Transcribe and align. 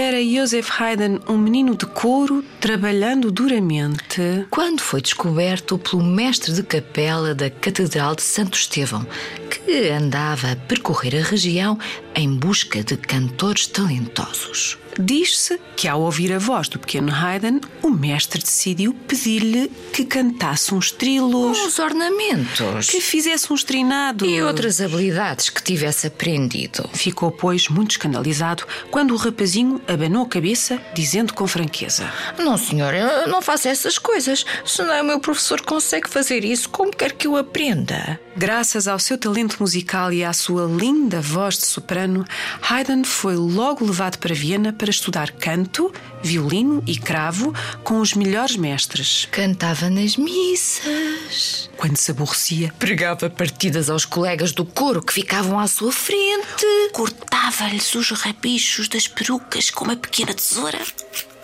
Era 0.00 0.24
Joseph 0.24 0.80
Haydn 0.80 1.20
um 1.28 1.36
menino 1.36 1.76
de 1.76 1.84
couro 1.84 2.42
trabalhando 2.58 3.30
duramente. 3.30 4.46
Quando 4.48 4.80
foi 4.80 5.02
descoberto 5.02 5.76
pelo 5.76 6.02
mestre 6.02 6.54
de 6.54 6.62
capela 6.62 7.34
da 7.34 7.50
Catedral 7.50 8.14
de 8.14 8.22
Santo 8.22 8.56
Estevão, 8.56 9.06
que 9.50 9.90
andava 9.90 10.52
a 10.52 10.56
percorrer 10.56 11.16
a 11.16 11.22
região 11.22 11.78
em 12.14 12.34
busca 12.34 12.82
de 12.82 12.96
cantores 12.96 13.66
talentosos. 13.66 14.78
Diz-se 15.00 15.58
que, 15.76 15.88
ao 15.88 16.00
ouvir 16.02 16.32
a 16.32 16.38
voz 16.38 16.68
do 16.68 16.78
pequeno 16.78 17.12
Haydn, 17.12 17.60
o 17.82 17.90
mestre 17.90 18.40
decidiu 18.42 18.92
pedir-lhe 19.08 19.68
que 19.92 20.04
cantasse 20.04 20.74
uns 20.74 20.90
trilos, 20.92 21.58
Os 21.58 21.78
ornamentos 21.78 22.88
que 22.90 23.00
fizesse 23.00 23.52
uns 23.52 23.64
trinados. 23.64 24.28
e 24.28 24.40
outras 24.42 24.80
habilidades 24.80 25.48
que 25.48 25.62
tivesse 25.62 26.06
aprendido. 26.06 26.88
Ficou, 26.92 27.30
pois, 27.30 27.68
muito 27.68 27.92
escandalizado 27.92 28.64
quando 28.90 29.12
o 29.12 29.16
rapazinho 29.16 29.80
abanou 29.88 30.24
a 30.24 30.28
cabeça, 30.28 30.80
dizendo 30.94 31.32
com 31.32 31.46
franqueza: 31.46 32.10
Não, 32.38 32.56
senhor, 32.58 32.92
eu 32.94 33.26
não 33.28 33.40
faço 33.40 33.68
essas 33.68 33.98
coisas. 33.98 34.44
Senão 34.64 35.00
o 35.02 35.04
meu 35.04 35.20
professor 35.20 35.60
consegue 35.62 36.08
fazer 36.10 36.44
isso 36.44 36.68
como 36.68 36.90
quer 36.94 37.12
que 37.12 37.26
eu 37.26 37.36
aprenda. 37.36 38.20
Graças 38.36 38.86
ao 38.86 38.98
seu 38.98 39.18
talento 39.18 39.56
musical 39.60 40.12
e 40.12 40.22
à 40.24 40.32
sua 40.32 40.64
linda 40.66 41.20
voz 41.20 41.58
de 41.58 41.66
soprano, 41.66 42.24
Haydn 42.68 43.02
foi 43.04 43.34
logo 43.34 43.84
levado 43.84 44.18
para 44.18 44.34
Viena 44.34 44.72
para 44.72 44.89
estudar 44.90 45.32
canto, 45.32 45.92
violino 46.22 46.82
e 46.86 46.98
cravo 46.98 47.54
com 47.82 48.00
os 48.00 48.14
melhores 48.14 48.56
mestres. 48.56 49.26
Cantava 49.30 49.88
nas 49.88 50.16
missas. 50.16 51.70
Quando 51.76 51.96
se 51.96 52.10
aborrecia, 52.10 52.72
Pregava 52.78 53.30
partidas 53.30 53.88
aos 53.88 54.04
colegas 54.04 54.52
do 54.52 54.64
coro 54.64 55.02
que 55.02 55.12
ficavam 55.12 55.58
à 55.58 55.66
sua 55.66 55.92
frente. 55.92 56.66
cortava-lhes 56.92 57.94
os 57.94 58.10
rabichos 58.10 58.88
das 58.88 59.06
perucas 59.06 59.70
com 59.70 59.84
uma 59.84 59.96
pequena 59.96 60.34
tesoura, 60.34 60.78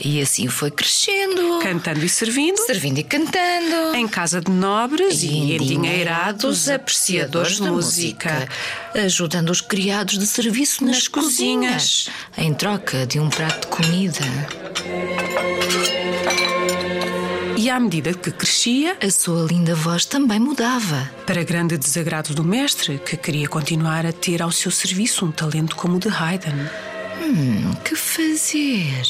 E 0.00 0.20
assim 0.20 0.46
foi 0.46 0.70
crescendo. 0.70 1.58
cantando 1.60 2.04
e 2.04 2.08
servindo. 2.08 2.56
Servindo 2.58 2.98
e 2.98 3.02
cantando. 3.02 3.94
Em 3.96 4.06
casa 4.06 4.40
de 4.40 4.50
nobres 4.50 5.22
e, 5.24 5.26
E 5.28 5.56
endinheirados 5.56 6.68
apreciadores 6.68 7.56
de 7.56 7.62
música. 7.62 8.48
ajudando 8.94 9.50
os 9.50 9.60
criados 9.60 10.16
de 10.18 10.26
serviço 10.26 10.84
nas, 10.84 10.96
Nas 10.96 11.08
cozinhas, 11.08 11.72
cozinhas. 11.72 12.10
em 12.38 12.54
troca 12.54 13.06
de 13.06 13.18
um 13.18 13.28
prato 13.28 13.60
de 13.68 13.76
comida. 13.76 14.24
E 17.56 17.68
à 17.68 17.80
medida 17.80 18.14
que 18.14 18.30
crescia, 18.30 18.96
A 19.02 19.10
sua 19.10 19.44
linda 19.50 19.74
voz 19.74 20.04
também 20.04 20.38
mudava. 20.38 21.10
para 21.26 21.42
grande 21.42 21.76
desagrado 21.76 22.32
do 22.34 22.44
mestre, 22.44 22.98
que 22.98 23.16
queria 23.16 23.48
continuar 23.48 24.06
a 24.06 24.12
ter 24.12 24.40
ao 24.42 24.52
seu 24.52 24.70
serviço 24.70 25.24
um 25.26 25.32
talento 25.32 25.74
como 25.74 25.96
o 25.96 25.98
de 26.00 26.08
Haydn. 26.08 26.68
Hum, 27.20 27.74
que 27.84 27.96
fazer? 27.96 29.02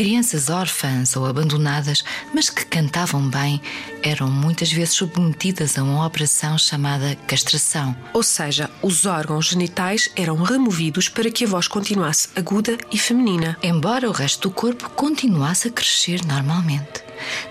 Crianças 0.00 0.48
órfãs 0.48 1.14
ou 1.14 1.26
abandonadas, 1.26 2.02
mas 2.32 2.48
que 2.48 2.64
cantavam 2.64 3.28
bem, 3.28 3.60
eram 4.02 4.30
muitas 4.30 4.72
vezes 4.72 4.94
submetidas 4.94 5.76
a 5.76 5.82
uma 5.82 6.06
operação 6.06 6.56
chamada 6.56 7.14
castração. 7.26 7.94
Ou 8.14 8.22
seja, 8.22 8.70
os 8.80 9.04
órgãos 9.04 9.48
genitais 9.48 10.08
eram 10.16 10.42
removidos 10.42 11.10
para 11.10 11.30
que 11.30 11.44
a 11.44 11.46
voz 11.46 11.68
continuasse 11.68 12.30
aguda 12.34 12.78
e 12.90 12.96
feminina. 12.96 13.58
embora 13.62 14.08
o 14.08 14.12
resto 14.12 14.48
do 14.48 14.54
corpo 14.54 14.88
continuasse 14.88 15.68
a 15.68 15.70
crescer 15.70 16.24
normalmente. 16.24 17.02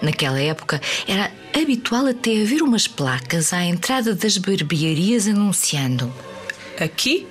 Naquela 0.02 0.40
época 0.40 0.82
era 1.08 1.32
habitual 1.54 2.08
até 2.08 2.42
haver 2.42 2.64
umas 2.64 2.88
placas 2.88 3.54
à 3.54 3.64
entrada 3.64 4.16
das 4.16 4.40
barbearias 4.40 5.28
anunciando. 5.28 6.12
Aqui, 6.80 7.28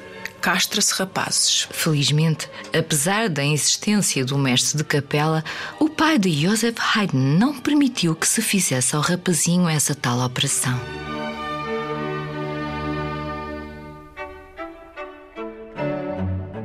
castra-se 0.49 0.95
rapazes. 0.95 1.69
Felizmente, 1.71 2.49
apesar 2.73 3.29
da 3.29 3.45
insistência 3.45 4.25
do 4.25 4.39
mestre 4.39 4.79
de 4.79 4.85
capela, 4.85 5.45
o 5.79 5.91
pai 5.91 6.19
de 6.19 6.31
Joseph 6.33 6.79
Haydn 6.97 7.19
não 7.39 7.59
permitiu 7.59 8.15
que 8.17 8.27
se 8.27 8.41
fizesse 8.41 8.97
ao 8.97 9.03
rapazinho 9.03 9.69
essa 9.69 9.95
tal 9.95 10.19
operação. 10.25 10.81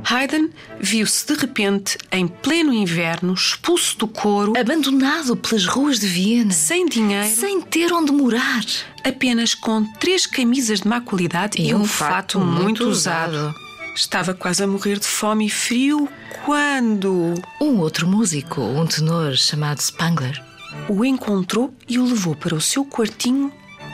Haydn 0.06 0.50
viu-se 0.80 1.26
de 1.26 1.34
repente, 1.40 1.98
em 2.12 2.28
pleno 2.28 2.74
inverno, 2.74 3.34
expulso 3.34 3.98
do 3.98 4.08
coro, 4.08 4.54
Abandonado 4.58 5.36
pelas 5.36 5.66
ruas 5.66 6.00
de 6.00 6.08
Viena, 6.08 6.52
sem 6.52 6.86
dinheiro, 6.86 7.28
sem 7.36 7.62
ter 7.62 7.92
onde 7.94 8.12
morar. 8.12 8.64
apenas 9.04 9.56
com 9.56 9.84
três 9.94 10.26
camisas 10.26 10.82
de 10.82 10.88
má 10.88 11.00
qualidade 11.02 11.62
e, 11.62 11.70
E 11.70 11.76
um, 11.76 11.86
fato 11.86 12.10
fato 12.14 12.40
muito 12.40 12.64
muito 12.64 12.84
usado. 12.88 13.32
usado. 13.34 13.63
Estava 13.96 14.34
quase 14.34 14.64
a 14.64 14.68
morrer 14.68 14.98
de 14.98 15.06
fome 15.06 15.46
e 15.46 15.50
frio 15.50 16.10
quando 16.46 17.36
Um 17.62 17.78
outro 17.80 18.08
músico, 18.08 18.62
um 18.62 18.86
tenor 18.86 19.36
chamado 19.36 19.80
Spangler, 19.80 20.44
o 20.90 21.06
encontrou 21.06 21.74
e 21.88 22.00
o 22.00 22.06
levou 22.06 22.36
para 22.36 22.56
o 22.56 22.62
seu 22.62 22.84
quartinho 22.84 23.52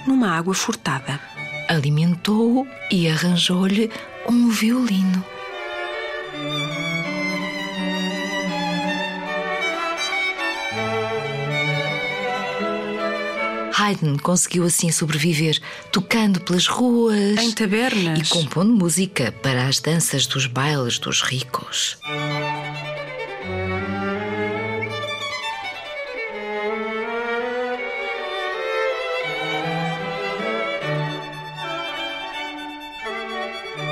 numa 0.08 0.30
água 0.30 0.54
furtada. 0.54 1.20
alimentou-o 1.68 2.66
e 2.90 3.08
arranjou-lhe 3.08 3.92
um 4.28 4.50
violino. 4.50 5.24
Haydn 13.80 14.18
conseguiu 14.18 14.66
assim 14.66 14.92
sobreviver, 14.92 15.58
tocando 15.92 16.42
pelas 16.42 16.68
ruas 16.68 17.40
Em 17.40 17.52
tabernas. 17.54 18.20
e 18.20 18.30
compondo 18.30 18.74
música 18.74 19.32
para 19.42 19.68
as 19.68 19.80
danças 19.80 20.28
dos 20.28 20.46
bailes 20.48 21.00
dos 21.00 21.22
ricos. 21.22 21.98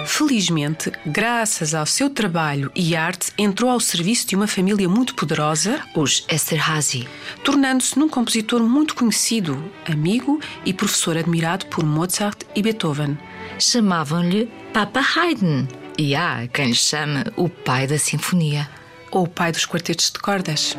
Felizmente, 0.08 0.90
graças 1.06 1.76
ao 1.76 1.86
seu 1.86 2.10
trabalho 2.10 2.72
e 2.74 2.96
arte, 2.96 3.30
entrou 3.38 3.70
ao 3.70 3.80
serviço 3.80 4.26
de 4.26 4.38
uma 4.38 4.48
família 4.48 4.88
muito 4.88 5.14
poderosa, 5.14 5.84
Os 5.94 6.26
Esterhazy. 6.30 7.08
tornando-se 7.44 8.00
num 8.00 8.08
compositor 8.08 8.64
muito 8.64 8.96
conhecido, 8.96 9.62
amigo 9.86 10.40
e 10.66 10.74
professor 10.74 11.18
admirado 11.18 11.66
por 11.66 11.86
Mozart 11.86 12.44
e 12.56 12.64
Beethoven. 12.64 13.18
Chamavam-lhe 13.60 14.50
Papa 14.74 15.02
Haydn. 15.02 15.68
E 15.98 16.16
há 16.16 16.48
quem 16.48 16.68
lhe 16.68 16.74
chame 16.74 17.26
o 17.36 17.50
pai 17.50 17.86
da 17.86 18.00
sinfonia. 18.00 18.68
Ou 19.12 19.26
o 19.26 19.30
pai 19.30 19.52
dos 19.52 19.66
quartetos 19.66 20.10
de 20.10 20.20
cordas. 20.20 20.78